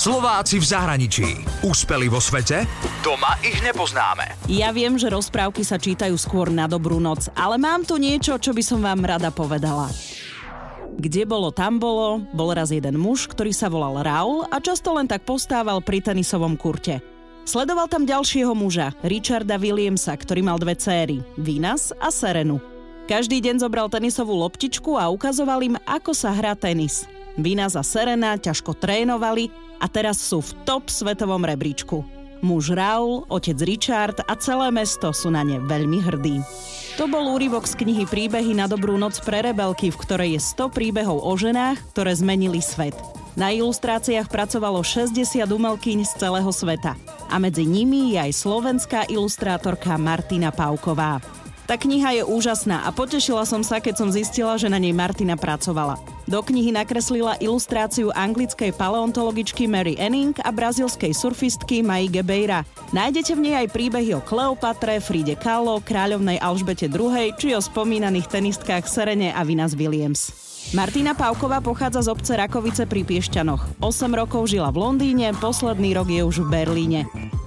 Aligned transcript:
Slováci 0.00 0.56
v 0.56 0.64
zahraničí. 0.64 1.28
Úspeli 1.60 2.08
vo 2.08 2.24
svete? 2.24 2.64
Doma 3.04 3.36
ich 3.44 3.60
nepoznáme. 3.60 4.32
Ja 4.48 4.72
viem, 4.72 4.96
že 4.96 5.12
rozprávky 5.12 5.60
sa 5.60 5.76
čítajú 5.76 6.16
skôr 6.16 6.48
na 6.48 6.64
dobrú 6.64 6.96
noc, 6.96 7.28
ale 7.36 7.60
mám 7.60 7.84
tu 7.84 8.00
niečo, 8.00 8.40
čo 8.40 8.56
by 8.56 8.64
som 8.64 8.80
vám 8.80 9.04
rada 9.04 9.28
povedala. 9.28 9.92
Kde 10.96 11.28
bolo, 11.28 11.52
tam 11.52 11.76
bolo, 11.76 12.24
bol 12.32 12.48
raz 12.56 12.72
jeden 12.72 12.96
muž, 12.96 13.28
ktorý 13.28 13.52
sa 13.52 13.68
volal 13.68 14.00
Raul 14.00 14.48
a 14.48 14.56
často 14.56 14.88
len 14.96 15.04
tak 15.04 15.28
postával 15.28 15.84
pri 15.84 16.00
tenisovom 16.00 16.56
kurte. 16.56 17.04
Sledoval 17.44 17.92
tam 17.92 18.08
ďalšieho 18.08 18.56
muža, 18.56 18.96
Richarda 19.04 19.60
Williamsa, 19.60 20.16
ktorý 20.16 20.40
mal 20.40 20.56
dve 20.56 20.80
céry, 20.80 21.20
Vinas 21.36 21.92
a 22.00 22.08
Serenu. 22.08 22.56
Každý 23.04 23.44
deň 23.44 23.60
zobral 23.60 23.92
tenisovú 23.92 24.32
loptičku 24.32 24.96
a 24.96 25.12
ukazoval 25.12 25.60
im, 25.60 25.76
ako 25.84 26.16
sa 26.16 26.32
hrá 26.32 26.56
tenis. 26.56 27.04
Vinas 27.38 27.78
a 27.78 27.84
Serena 27.86 28.34
ťažko 28.34 28.74
trénovali 28.78 29.52
a 29.78 29.86
teraz 29.86 30.18
sú 30.18 30.42
v 30.42 30.50
top 30.66 30.90
svetovom 30.90 31.44
rebríčku. 31.44 32.02
Muž 32.40 32.72
Raul, 32.72 33.28
otec 33.28 33.60
Richard 33.68 34.16
a 34.24 34.32
celé 34.40 34.72
mesto 34.72 35.12
sú 35.12 35.28
na 35.28 35.44
ne 35.44 35.60
veľmi 35.60 36.00
hrdí. 36.00 36.40
To 36.96 37.04
bol 37.04 37.36
úryvok 37.36 37.68
z 37.68 37.76
knihy 37.84 38.08
Príbehy 38.08 38.56
na 38.56 38.64
dobrú 38.64 38.96
noc 38.96 39.20
pre 39.20 39.44
rebelky, 39.44 39.92
v 39.92 40.00
ktorej 40.00 40.30
je 40.36 40.40
100 40.56 40.72
príbehov 40.72 41.20
o 41.20 41.32
ženách, 41.36 41.76
ktoré 41.92 42.16
zmenili 42.16 42.64
svet. 42.64 42.96
Na 43.38 43.52
ilustráciách 43.54 44.26
pracovalo 44.26 44.82
60 44.82 45.14
umelkyň 45.46 45.98
z 46.02 46.12
celého 46.18 46.50
sveta. 46.50 46.98
A 47.30 47.38
medzi 47.38 47.62
nimi 47.62 48.16
je 48.16 48.18
aj 48.18 48.32
slovenská 48.34 49.00
ilustrátorka 49.06 49.94
Martina 50.00 50.50
Pauková. 50.50 51.22
Tá 51.70 51.78
kniha 51.78 52.18
je 52.18 52.26
úžasná 52.26 52.82
a 52.82 52.90
potešila 52.90 53.46
som 53.46 53.62
sa, 53.62 53.78
keď 53.78 54.02
som 54.02 54.10
zistila, 54.10 54.58
že 54.58 54.66
na 54.66 54.82
nej 54.82 54.90
Martina 54.90 55.38
pracovala. 55.38 56.02
Do 56.26 56.42
knihy 56.42 56.74
nakreslila 56.74 57.38
ilustráciu 57.38 58.10
anglickej 58.10 58.74
paleontologičky 58.74 59.70
Mary 59.70 59.94
Enning 59.94 60.34
a 60.42 60.50
brazilskej 60.50 61.14
surfistky 61.14 61.86
Maige 61.86 62.26
Beira. 62.26 62.66
Nájdete 62.90 63.38
v 63.38 63.42
nej 63.46 63.54
aj 63.54 63.70
príbehy 63.70 64.18
o 64.18 64.20
Kleopatre, 64.26 64.98
Fride 64.98 65.38
Kahlo, 65.38 65.78
kráľovnej 65.78 66.42
Alžbete 66.42 66.90
II 66.90 67.38
či 67.38 67.54
o 67.54 67.62
spomínaných 67.62 68.26
tenistkách 68.26 68.90
Serene 68.90 69.30
a 69.30 69.46
Vinas 69.46 69.78
Williams. 69.78 70.34
Martina 70.74 71.14
Pavková 71.14 71.62
pochádza 71.62 72.02
z 72.02 72.10
obce 72.10 72.34
Rakovice 72.34 72.82
pri 72.82 73.06
Piešťanoch. 73.06 73.78
8 73.78 74.10
rokov 74.18 74.50
žila 74.50 74.74
v 74.74 74.90
Londýne, 74.90 75.30
posledný 75.38 75.94
rok 75.94 76.10
je 76.10 76.22
už 76.26 76.42
v 76.42 76.50
Berlíne. 76.50 77.00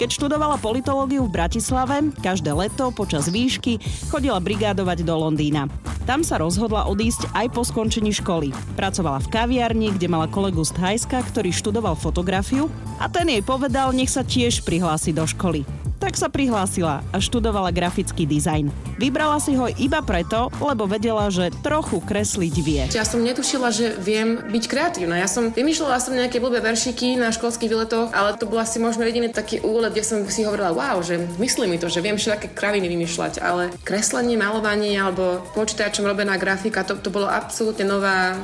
Keď 0.03 0.19
študovala 0.19 0.59
politológiu 0.59 1.23
v 1.23 1.31
Bratislave, 1.31 2.11
každé 2.19 2.51
leto 2.51 2.91
počas 2.91 3.31
výšky 3.31 3.79
chodila 4.11 4.35
brigádovať 4.35 4.99
do 5.07 5.15
Londýna. 5.15 5.71
Tam 6.03 6.27
sa 6.27 6.43
rozhodla 6.43 6.91
odísť 6.91 7.31
aj 7.31 7.47
po 7.55 7.63
skončení 7.63 8.11
školy. 8.11 8.51
Pracovala 8.75 9.23
v 9.23 9.31
kaviarni, 9.31 9.95
kde 9.95 10.11
mala 10.11 10.27
kolegu 10.27 10.59
z 10.67 10.75
Thajska, 10.75 11.23
ktorý 11.31 11.55
študoval 11.55 11.95
fotografiu 11.95 12.67
a 12.99 13.07
ten 13.07 13.31
jej 13.31 13.39
povedal, 13.47 13.95
nech 13.95 14.11
sa 14.11 14.27
tiež 14.27 14.67
prihlási 14.67 15.15
do 15.15 15.23
školy 15.23 15.63
tak 16.03 16.19
sa 16.19 16.27
prihlásila 16.27 16.99
a 17.15 17.17
študovala 17.23 17.71
grafický 17.71 18.27
dizajn. 18.27 18.67
Vybrala 18.99 19.39
si 19.39 19.55
ho 19.55 19.71
iba 19.79 20.03
preto, 20.03 20.51
lebo 20.59 20.83
vedela, 20.83 21.31
že 21.31 21.47
trochu 21.63 22.03
kresliť 22.03 22.55
vie. 22.59 22.83
Ja 22.91 23.07
som 23.07 23.23
netušila, 23.23 23.71
že 23.71 23.95
viem 24.03 24.35
byť 24.51 24.63
kreatívna. 24.67 25.15
Ja 25.15 25.31
som 25.31 25.55
vymýšľala 25.55 26.03
som 26.03 26.11
nejaké 26.11 26.43
blbé 26.43 26.59
veršiky 26.59 27.15
na 27.15 27.31
školských 27.31 27.71
výletoch, 27.71 28.11
ale 28.11 28.35
to 28.35 28.51
bol 28.51 28.59
asi 28.59 28.83
možno 28.83 29.07
jediný 29.07 29.31
taký 29.31 29.63
úlet, 29.63 29.95
kde 29.95 30.03
som 30.03 30.19
si 30.27 30.43
hovorila, 30.43 30.75
wow, 30.75 30.99
že 30.99 31.23
myslí 31.39 31.71
mi 31.71 31.79
to, 31.79 31.87
že 31.87 32.03
viem 32.03 32.19
všetké 32.19 32.51
kraviny 32.51 32.91
vymýšľať, 32.91 33.39
ale 33.39 33.71
kreslenie, 33.87 34.35
malovanie 34.35 34.99
alebo 34.99 35.39
počítačom 35.55 36.03
robená 36.03 36.35
grafika, 36.35 36.83
to, 36.83 36.99
to 36.99 37.15
bolo 37.15 37.31
absolútne 37.31 37.87
nová, 37.87 38.35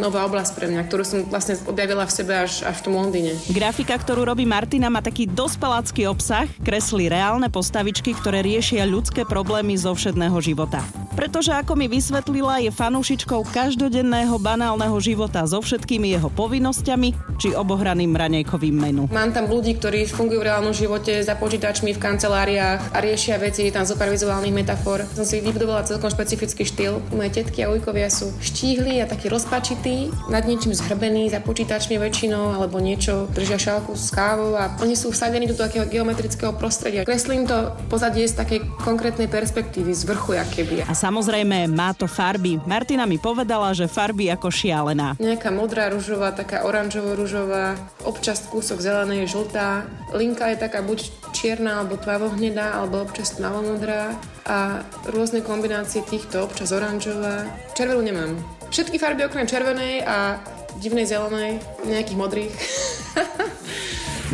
nová 0.00 0.24
oblasť 0.24 0.56
pre 0.56 0.72
mňa, 0.72 0.88
ktorú 0.88 1.04
som 1.04 1.18
vlastne 1.28 1.60
objavila 1.68 2.08
v 2.08 2.16
sebe 2.16 2.32
až, 2.32 2.64
až 2.64 2.80
v 2.80 2.84
tom 2.88 2.96
Londýne. 2.96 3.36
Grafika, 3.52 3.92
ktorú 4.00 4.24
robí 4.24 4.48
Martina, 4.48 4.88
má 4.88 5.04
taký 5.04 5.28
dospelácky 5.28 6.08
obsah, 6.08 6.48
kresl 6.64 6.93
kreslí 6.94 7.10
reálne 7.10 7.50
postavičky, 7.50 8.14
ktoré 8.14 8.46
riešia 8.46 8.86
ľudské 8.86 9.26
problémy 9.26 9.74
zo 9.74 9.98
všedného 9.98 10.38
života. 10.38 10.78
Pretože 11.14 11.54
ako 11.54 11.78
mi 11.78 11.86
vysvetlila, 11.86 12.58
je 12.58 12.74
fanúšičkou 12.74 13.46
každodenného 13.54 14.34
banálneho 14.36 14.98
života 14.98 15.46
so 15.46 15.62
všetkými 15.62 16.10
jeho 16.10 16.26
povinnosťami 16.26 17.38
či 17.38 17.54
obohraným 17.54 18.10
ranejkovým 18.12 18.74
menu. 18.74 19.02
Mám 19.14 19.30
tam 19.30 19.46
ľudí, 19.46 19.78
ktorí 19.78 20.10
fungujú 20.10 20.42
v 20.42 20.48
reálnom 20.50 20.74
živote 20.74 21.22
za 21.22 21.38
počítačmi 21.38 21.94
v 21.94 22.02
kanceláriách 22.02 22.92
a 22.92 22.98
riešia 22.98 23.38
veci, 23.38 23.70
tam 23.70 23.86
zo 23.86 23.94
pár 23.94 24.10
vizuálnych 24.10 24.50
metafor. 24.50 25.06
Som 25.14 25.22
si 25.22 25.38
vybudovala 25.38 25.86
celkom 25.86 26.10
špecifický 26.10 26.66
štýl. 26.66 26.98
Moje 27.14 27.40
tetky 27.40 27.62
a 27.62 27.70
ujkovia 27.70 28.10
sú 28.10 28.34
štíhli 28.42 28.98
a 28.98 29.06
takí 29.06 29.30
rozpačití, 29.30 30.10
nad 30.28 30.42
niečím 30.44 30.74
zhrbení 30.74 31.30
za 31.30 31.38
počítačmi 31.38 31.94
väčšinou 31.94 32.58
alebo 32.58 32.82
niečo 32.82 33.30
držia 33.30 33.56
šálku 33.56 33.94
s 33.94 34.10
kávou 34.10 34.58
a 34.58 34.74
oni 34.82 34.98
sú 34.98 35.14
vsadení 35.14 35.46
do 35.46 35.54
takého 35.54 35.86
geometrického 35.86 36.50
prostredia. 36.58 37.06
Kreslím 37.06 37.46
to 37.46 37.70
pozadie 37.86 38.26
z 38.26 38.34
takej 38.34 38.58
konkrétnej 38.82 39.30
perspektívy, 39.30 39.94
z 39.94 40.02
vrchu, 40.10 40.34
keby. 40.42 40.82
A 40.88 40.94
samozrejme 41.04 41.68
má 41.68 41.92
to 41.92 42.08
farby. 42.08 42.56
Martina 42.64 43.04
mi 43.04 43.20
povedala, 43.20 43.76
že 43.76 43.84
farby 43.84 44.32
ako 44.32 44.48
šialená. 44.48 45.20
Nejaká 45.20 45.52
modrá, 45.52 45.92
ružová, 45.92 46.32
taká 46.32 46.64
oranžovo-ružová, 46.64 47.76
občas 48.08 48.48
kúsok 48.48 48.80
zelenej, 48.80 49.28
žltá. 49.28 49.84
Linka 50.16 50.48
je 50.48 50.64
taká 50.64 50.80
buď 50.80 51.12
čierna, 51.36 51.84
alebo 51.84 52.00
tvavohnedá, 52.00 52.80
alebo 52.80 53.04
občas 53.04 53.36
tmavomodrá 53.36 54.16
a 54.48 54.80
rôzne 55.12 55.44
kombinácie 55.44 56.00
týchto, 56.08 56.40
občas 56.40 56.72
oranžová. 56.72 57.44
Červenú 57.76 58.00
nemám. 58.00 58.32
Všetky 58.72 58.96
farby 58.96 59.28
okrem 59.28 59.44
červenej 59.44 60.08
a 60.08 60.40
divnej 60.80 61.04
zelenej, 61.04 61.60
nejakých 61.84 62.18
modrých. 62.18 62.54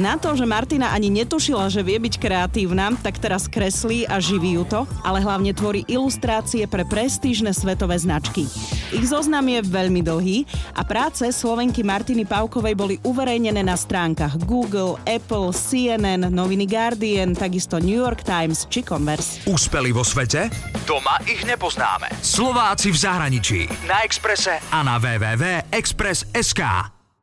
Na 0.00 0.16
to, 0.16 0.32
že 0.32 0.48
Martina 0.48 0.96
ani 0.96 1.12
netušila, 1.12 1.68
že 1.68 1.84
vie 1.84 2.00
byť 2.00 2.16
kreatívna, 2.16 2.88
tak 3.04 3.20
teraz 3.20 3.44
kreslí 3.44 4.08
a 4.08 4.16
živí 4.16 4.56
ju 4.56 4.64
to, 4.64 4.88
ale 5.04 5.20
hlavne 5.20 5.52
tvorí 5.52 5.84
ilustrácie 5.84 6.64
pre 6.64 6.88
prestížne 6.88 7.52
svetové 7.52 8.00
značky. 8.00 8.48
Ich 8.96 9.12
zoznam 9.12 9.44
je 9.44 9.60
veľmi 9.60 10.00
dlhý 10.00 10.48
a 10.72 10.88
práce 10.88 11.28
Slovenky 11.28 11.84
Martiny 11.84 12.24
Paukovej 12.24 12.72
boli 12.72 12.96
uverejnené 13.04 13.60
na 13.60 13.76
stránkach 13.76 14.40
Google, 14.48 14.96
Apple, 15.04 15.52
CNN, 15.52 16.32
noviny 16.32 16.64
Guardian, 16.64 17.36
takisto 17.36 17.76
New 17.76 18.00
York 18.00 18.24
Times 18.24 18.64
či 18.72 18.80
Converse. 18.80 19.44
Úspeli 19.52 19.92
vo 19.92 20.00
svete? 20.00 20.48
Doma 20.88 21.20
ich 21.28 21.44
nepoznáme. 21.44 22.08
Slováci 22.24 22.88
v 22.88 22.96
zahraničí. 22.96 23.60
Na 23.84 24.00
Exprese 24.00 24.64
a 24.72 24.80
na 24.80 24.96
www.express.sk. 24.96 26.99